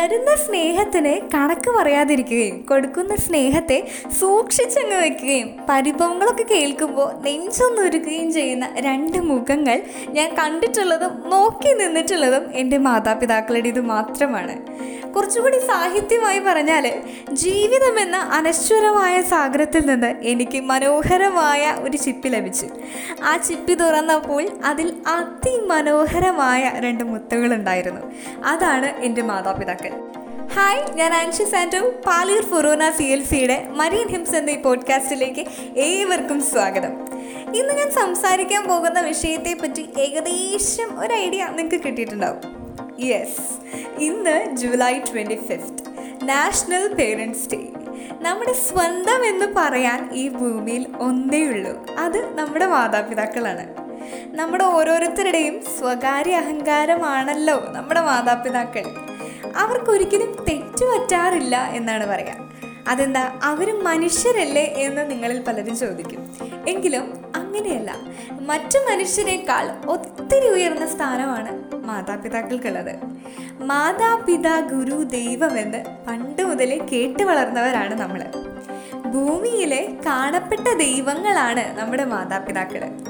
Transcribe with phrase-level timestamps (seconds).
[0.00, 3.78] തരുന്ന സ്നേഹത്തിന് കണക്ക് പറയാതിരിക്കുകയും കൊടുക്കുന്ന സ്നേഹത്തെ
[4.20, 9.78] സൂക്ഷിച്ചങ്ങ് വെക്കുകയും പരിഭവങ്ങളൊക്കെ കേൾക്കുമ്പോൾ നെഞ്ചൊന്നൊരുക്കുകയും ചെയ്യുന്ന രണ്ട് മുഖങ്ങൾ
[10.08, 14.54] ഞാൻ കണ്ടിട്ടുള്ളതും നോക്കി നിന്നിട്ടുള്ളതും എന്റെ മാതാപിതാക്കളുടെ ഇത് മാത്രമാണ്.
[15.12, 16.84] കുറച്ചുകൂടി സാഹിത്യമായി പറഞ്ഞാൽ
[17.32, 22.66] ജീവിതം എന്ന അനശ്വരമായ സാഗരത്തിൽ നിന്ന് എനിക്ക് മനോഹരമായ ഒരു ചിപ്പി ലഭിച്ചു.
[23.24, 28.00] ആ ചിപ്പി തുറന്നപ്പോൾ അതിൽ അതിമനോഹരമായ രണ്ട് മുത്തുകളുണ്ടായിരുന്നു
[28.44, 29.89] അതാണ് എന്റെ മാതാപിതാക്കൾ.
[30.54, 35.46] ഹായ് ഞാൻ Anshi Santo Paliyar forane C L സിയുടെ മരീൻ ഹിംസ് എന്ന ഈ പോഡ്കാസ്റ്റിലേക്ക്
[35.78, 36.92] ഏവർക്കും സ്വാഗതം.
[37.54, 42.40] ഇന്ന് ഞാൻ സംസാരിക്കാൻ പോകുന്ന വിഷയത്തെ പറ്റി ഏകദേശം ഒരു ഐഡിയ നിങ്ങൾക്ക് കിട്ടിയിട്ടുണ്ടാവും.
[43.00, 45.82] യെസ് ഇന്ന് July twenty fifth
[46.28, 47.60] national parents day.
[48.20, 51.86] നമ്മുടെ സ്വന്തം എന്ന് പറയാൻ ഈ ഭൂമിയിൽ ഒന്നേ ഉള്ളൂ.
[51.98, 53.74] അത് നമ്മുടെ മാതാപിതാക്കളാണ്.
[54.36, 58.99] നമ്മുടെ ഓരോരുത്തരുടെയും സ്വകാര്യ അഹങ്കാരമാണല്ലോ നമ്മുടെ മാതാപിതാക്കൾ.
[59.60, 62.34] അവർക്കൊരിക്കലും തെറ്റു പറ്റാറില്ല എന്നാണ് പറയാ.
[62.88, 63.40] അതെന്താ?
[63.42, 66.36] അവർ മനുഷ്യരല്ലേ എന്ന് നിങ്ങളിൽ പലരും ചോദിക്കും.
[66.68, 67.96] എങ്കിലും അങ്ങനെയല്ല.
[68.40, 72.94] മറ്റു മനുഷ്യരെക്കാൾ ഒത്തിരി ഉയർന്ന സ്ഥാനമാണ് മാതാപിതാക്കൾക്കുള്ളത്.
[73.62, 78.24] മാതാപിതാ ഗുരു ദൈവമെന്ന് പണ്ട് മുതലേ കേട്ട് വളർന്നവരാണ് നമ്മൾ
[79.10, 83.09] ഭൂമിയിലെ കാണപ്പെട്ട ദൈവങ്ങളാണ് നമ്മുടെ മാതാപിതാക്കൾ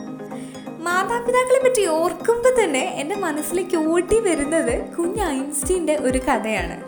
[0.80, 6.80] മാതാപിതാക്കളെ പറ്റി ഓർക്കുമ്പോൾ തന്നെ എന്റെ മനസ്സിലേക്ക് ഓടി വരുന്നത് കുഞ്ഞ് ഐൻസ്റ്റീന്റെ ഒരു കഥയാണ്.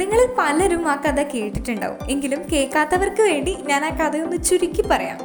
[0.00, 2.10] നിങ്ങൾ പലരും ആ കഥ കേട്ടിട്ടുണ്ടാവും.
[2.10, 5.18] എങ്കിലും കേൾക്കാത്തവർക്ക് വേണ്ടി ഞാൻ ആ കഥയൊന്ന് ചുരുക്കി പറയാം.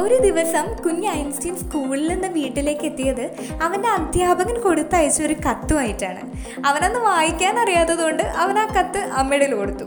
[0.00, 6.20] ഒരു ദിവസം കുഞ്ഞ് ഐൻസ്റ്റീൻ സ്കൂളിൽ നിന്ന് വീട്ടിലേക്ക് എത്തിയത് അവന്റെ അധ്യാപകൻ കൊടുത്തയച്ച ഒരു കത്തുമായിട്ടാണ്.
[6.66, 9.84] അവനന്ന് വായിക്കാൻ അറിയാത്തതുകൊണ്ട് അവൻ ആ കത്ത് അമ്മയുടെ കൊടുത്തു.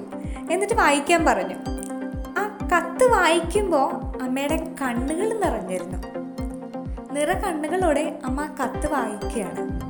[0.51, 1.55] എന്നിട്ട് വായിക്കാൻ പറഞ്ഞു.
[2.37, 6.19] ആ കത്ത് വായിക്കുമ്പോൾ അമ്മയുടെ കണ്ണുകൾ നിറഞ്ഞിരുന്നു.
[7.11, 9.81] നിറ കണ്ണുകളോടെ അമ്മ കത്ത് വായിക്കുകയാണ്.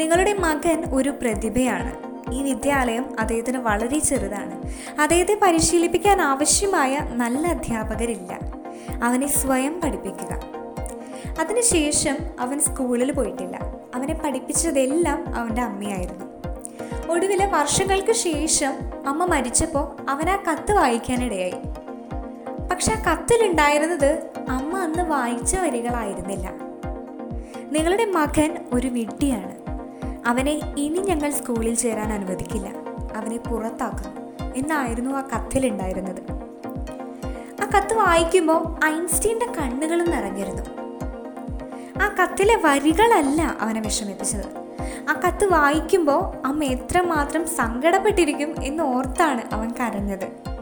[0.00, 1.94] നിങ്ങളുടെ മകൻ ഒരു പ്രതിഭയാണ്.
[2.32, 4.62] ഈ വിദ്യാലയം അദ്ദേഹത്തിന് വളരെ ചെറുതാണ്.
[5.00, 8.38] അദ്ദേഹത്തെ പരിശീലിപ്പിക്കാൻ ആവശ്യമായ നല്ല അധ്യാപകരില്ല.
[9.04, 10.40] അവനെ സ്വയം പഠിപ്പിക്കുക.
[11.40, 13.58] അതിനുശേഷം അവൻ സ്കൂളിൽ പോയിട്ടില്ല.
[13.94, 16.26] അവനെ പഠിപ്പിച്ചതെല്ലാം അവന്റെ അമ്മയായിരുന്നു.
[17.12, 18.72] ഒടുവില വർഷങ്ങൾക്ക് ശേഷം
[19.06, 21.54] അമ്മ മരിച്ചപ്പോൾ അവൻ ആ കത്ത് വായിക്കാനിടയായി.
[22.70, 26.50] പക്ഷെ ആ കത്തിലുണ്ടായിരുന്നത് അമ്മ അന്ന് വായിച്ച വരികളായിരുന്നില്ല.
[27.72, 29.52] നിങ്ങളുടെ മകൻ ഒരു വിഡ്ഢിയാണ്.
[30.26, 32.68] അവനെ ഇനി ഞങ്ങൾ സ്കൂളിൽ ചേരാൻ അനുവദിക്കില്ല.
[33.16, 34.12] അവനെ പുറത്താക്കും
[34.56, 36.22] എന്നായിരുന്നു ആ കത്തിലുണ്ടായിരുന്നത്.
[37.62, 40.62] ആ കത്ത് വായിക്കുമ്പോൾ ഐൻസ്റ്റീന്റെ കണ്ണുകളും നിറഞ്ഞിരുന്നു.
[42.02, 44.66] ആ കത്തിലെ വരികളല്ല അവനെ വിഷമിപ്പിച്ചത്.
[45.08, 50.55] ആ കത്ത് വായിക്കുമ്പോൾ അമ്മ എത്രമാത്രം സങ്കടപ്പെട്ടിരിക്കും എന്ന് ഓർത്താണ് അവൻ കരഞ്ഞത്.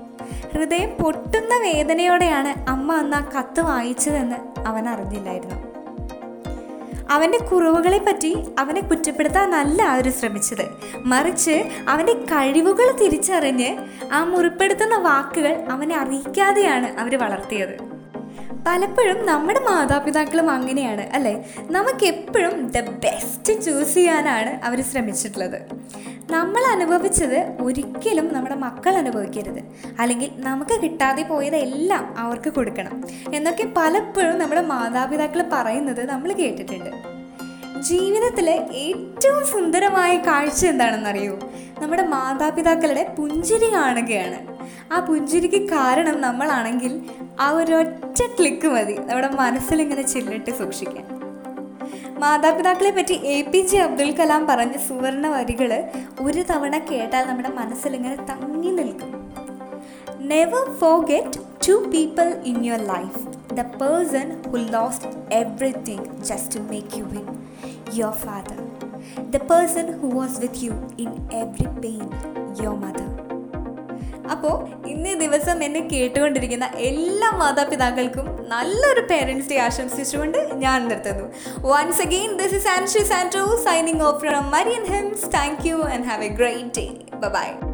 [0.54, 5.74] ഹൃദയം പൊട്ടുന്ന വേദനയോടെയാണ് അമ്മ അന്ന് ആ കത്ത് വായിച്ചതെന്ന് അവൻ അറിഞ്ഞില്ലായിരുന്നു.
[7.10, 10.66] അവന്റെ കുറവുകളെ പറ്റി അവനെ കുറ്റപ്പെടുത്താനല്ല അവർ ശ്രമിച്ചത്.
[10.96, 13.76] മറിച്ച് അവന്റെ കഴിവുകൾ തിരിച്ചറിഞ്ഞ്
[14.12, 17.94] ആ മുറിപ്പെടുത്തുന്ന വാക്കുകൾ അവനെ അറിയിക്കാതെയാണ് അവർ വളർത്തിയത്.
[18.66, 21.44] പലപ്പോഴും നമ്മുടെ മാതാപിതാക്കളും അങ്ങനെയാണ് അല്ലേ?
[21.70, 25.60] നമുക്ക് എപ്പോഴും ദ ബെസ്റ്റ് ചൂസ് ചെയ്യാനാണ് അവർ ശ്രമിച്ചിട്ടുള്ളത്.
[26.30, 29.62] നമ്മൾ അനുഭവിച്ചത് ഒരിക്കലും നമ്മുടെ മക്കൾ അനുഭവിക്കരുത്.
[29.98, 33.04] അല്ലെങ്കിൽ നമുക്ക് കിട്ടാതെ പോയതെല്ലാം അവർക്ക് കൊടുക്കണം.
[33.34, 36.90] എന്നൊക്കെ പലപ്പോഴും നമ്മുടെ മാതാപിതാക്കൾ പറയുന്നത് നമ്മൾ കേട്ടിട്ടുണ്ട്.
[37.82, 41.38] ജീവിതത്തിലെ ഏറ്റവും സുന്ദരമായ കാഴ്ച എന്താണെന്നറിയോ?
[41.82, 44.38] നമ്മുടെ മാതാപിതാക്കളുടെ പുഞ്ചിരി കാണുകയാണ്.
[44.92, 47.02] ആ പുഞ്ചിരിക്ക് കാരണം നമ്മളാണെങ്കിൽ
[47.40, 48.92] ആ ഒരൊറ്റ ക്ലിക്ക് മതി.
[48.92, 51.23] നമ്മുടെ മനസ്സിലിങ്ങനെ ചില്ലിട്ട് സൂക്ഷിക്കാൻ.
[52.24, 55.70] മാതാപിതാക്കളെ പറ്റി A P J Abdul Kalam പറഞ്ഞ സുവർണ വരികൾ
[56.20, 59.10] ഒരു തവണ കേട്ടാൽ നമ്മുടെ മനസ്സിലിങ്ങനെ തങ്ങി നിൽക്കും.
[60.22, 60.64] Never
[61.06, 63.20] forget to people in your life
[63.54, 67.26] the person who lost everything just to make you win
[67.94, 68.58] your father
[69.30, 71.10] the person who was with you in
[71.42, 72.06] every pain
[72.62, 73.03] your mother
[74.30, 81.32] അപ്പോൾ ഇന്നേ ദിവസം എന്നെ കേട്ടുകൊണ്ടിരിക്കുന്ന എല്ലാ മാതാപിതാക്കൾക്കും നല്ലൊരു പേരൻസ് ഡേ ആശംസിച്ചുകൊണ്ട് ഞാൻ നിർത്തുന്നു.
[81.60, 86.24] Once again this is Anshi Santo signing off from Marian hymns thank you and have
[86.24, 87.73] a great day bye